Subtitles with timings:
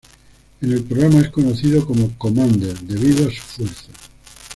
[0.61, 3.91] En el programa es conocido como "Commander", debido a su fuerza.